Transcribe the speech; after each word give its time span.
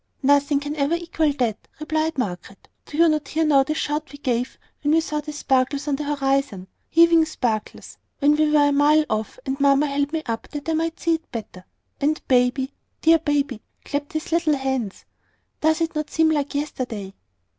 "Nothing 0.23 0.59
can 0.59 0.75
ever 0.77 0.95
equal 0.95 1.31
that," 1.33 1.67
replied 1.79 2.17
Margaret. 2.17 2.67
"Do 2.87 3.07
not 3.07 3.35
you 3.35 3.41
hear 3.43 3.47
now 3.47 3.61
the 3.61 3.75
shout 3.75 4.11
we 4.11 4.17
gave 4.17 4.57
when 4.81 4.93
we 4.95 4.99
saw 4.99 5.21
the 5.21 5.31
sparkles 5.31 5.87
on 5.87 5.95
the 5.95 6.03
horizon, 6.15 6.67
heaving 6.89 7.23
sparkles, 7.25 7.99
when 8.17 8.35
we 8.35 8.49
were 8.49 8.69
a 8.69 8.71
mile 8.71 9.05
off, 9.11 9.37
and 9.45 9.59
mamma 9.59 9.85
held 9.85 10.11
me 10.11 10.23
up 10.25 10.47
that 10.53 10.67
I 10.67 10.73
might 10.73 10.99
see 10.99 11.13
it 11.13 11.31
better; 11.31 11.65
and 11.99 12.19
baby, 12.27 12.73
dear 13.03 13.19
baby, 13.19 13.61
clapped 13.85 14.13
his 14.13 14.31
little 14.31 14.55
hands? 14.57 15.05
Does 15.59 15.81
it 15.81 15.93
not 15.93 16.09
seem 16.09 16.31
like 16.31 16.55
yesterday?" 16.55 17.13